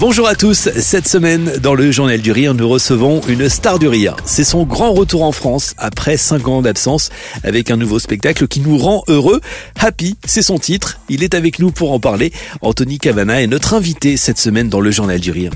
[0.00, 3.88] Bonjour à tous, cette semaine dans le Journal du Rire, nous recevons une star du
[3.88, 4.14] rire.
[4.24, 7.10] C'est son grand retour en France après 5 ans d'absence
[7.42, 9.40] avec un nouveau spectacle qui nous rend heureux.
[9.76, 11.00] Happy, c'est son titre.
[11.08, 12.32] Il est avec nous pour en parler.
[12.60, 15.50] Anthony Cavana est notre invité cette semaine dans le Journal du Rire.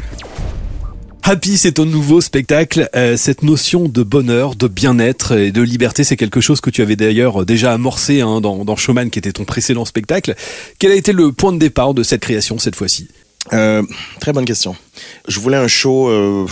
[1.23, 2.91] Happy, c'est ton nouveau spectacle.
[2.97, 6.83] Euh, cette notion de bonheur, de bien-être et de liberté, c'est quelque chose que tu
[6.83, 10.35] avais d'ailleurs déjà amorcé hein, dans, dans Showman, qui était ton précédent spectacle.
[10.81, 13.07] Quel a été le point de départ de cette création cette fois-ci?
[13.53, 13.83] Euh,
[14.21, 14.77] très bonne question.
[15.29, 16.47] Je voulais un show euh,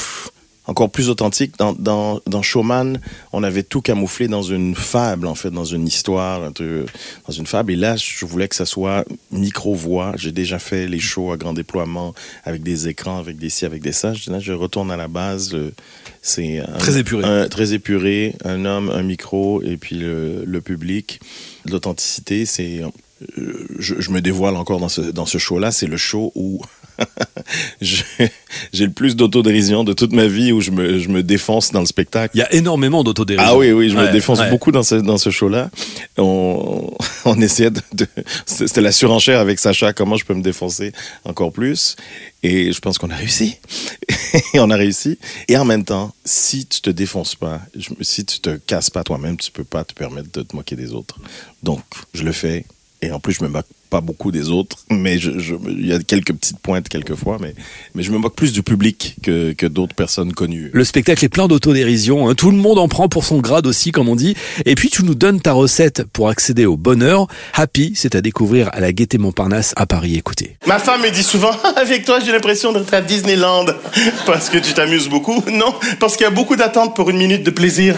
[0.67, 1.57] encore plus authentique.
[1.59, 2.99] Dans, dans, dans, Showman,
[3.33, 7.73] on avait tout camouflé dans une fable, en fait, dans une histoire, dans une fable.
[7.73, 10.13] Et là, je voulais que ça soit micro-voix.
[10.17, 12.15] J'ai déjà fait les shows à grand déploiement
[12.45, 14.13] avec des écrans, avec des ci, avec des ça.
[14.13, 15.57] Je, là, je retourne à la base.
[16.23, 17.49] C'est très épuré.
[17.49, 18.35] très épuré.
[18.45, 21.21] Un homme, un micro, et puis le, le public.
[21.67, 22.83] L'authenticité, c'est
[23.39, 25.71] euh, je, je, me dévoile encore dans ce, dans ce show-là.
[25.71, 26.63] C'est le show où
[27.81, 31.81] j'ai le plus d'autodérision de toute ma vie, où je me, je me défonce dans
[31.81, 32.37] le spectacle.
[32.37, 33.53] Il y a énormément d'autodérision.
[33.53, 35.71] Ah oui, oui, je me défonce beaucoup dans ce, dans ce show-là.
[36.19, 36.91] On,
[37.25, 37.81] on essayait de...
[37.93, 38.07] de
[38.47, 40.93] C'était la surenchère avec Sacha, comment je peux me défoncer
[41.25, 41.97] encore plus?
[42.43, 43.57] Et je pense qu'on a réussi.
[44.55, 45.19] et on a réussi.
[45.49, 47.61] Et en même temps, si tu te défonces pas,
[48.01, 50.93] si tu te casses pas toi-même, tu peux pas te permettre de te moquer des
[50.93, 51.19] autres.
[51.63, 51.83] Donc,
[52.15, 52.65] je le fais
[53.03, 55.99] et en plus, je me moque pas beaucoup des autres, mais il je, y a
[55.99, 57.55] quelques petites pointes quelquefois, mais,
[57.95, 60.71] mais je me moque plus du public que, que d'autres personnes connues.
[60.73, 62.35] Le spectacle est plein d'autodérision, hein.
[62.35, 64.37] tout le monde en prend pour son grade aussi, comme on dit.
[64.65, 67.27] Et puis tu nous donnes ta recette pour accéder au bonheur.
[67.55, 70.15] Happy, c'est à découvrir à la Gaîté Montparnasse à Paris.
[70.17, 70.57] Écoutez.
[70.67, 73.67] Ma femme me dit souvent, avec toi j'ai l'impression d'être à Disneyland,
[74.25, 75.43] parce que tu t'amuses beaucoup.
[75.51, 77.97] Non, parce qu'il y a beaucoup d'attentes pour une minute de plaisir.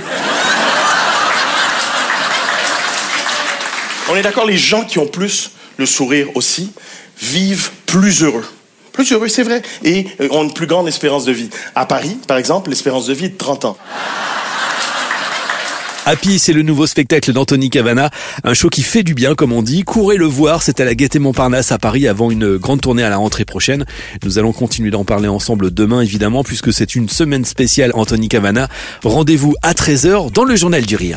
[4.13, 6.71] On est d'accord, les gens qui ont plus le sourire aussi
[7.19, 8.45] vivent plus heureux.
[8.93, 9.63] Plus heureux, c'est vrai.
[9.85, 11.49] Et euh, ont une plus grande espérance de vie.
[11.75, 13.79] À Paris, par exemple, l'espérance de vie est de 30 ans.
[16.05, 18.11] Happy, c'est le nouveau spectacle d'Anthony Cavana,
[18.45, 19.83] un show qui fait du bien, comme on dit.
[19.83, 23.09] Courez le voir, c'est à la Gaîté Montparnasse à Paris avant une grande tournée à
[23.09, 23.87] la rentrée prochaine.
[24.25, 28.69] Nous allons continuer d'en parler ensemble demain, évidemment, puisque c'est une semaine spéciale Anthony Cavana.
[29.05, 31.17] Rendez-vous à 13h dans le Journal du Rire.